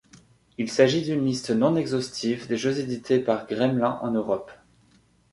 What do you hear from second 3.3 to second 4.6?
Gremlin en Europe.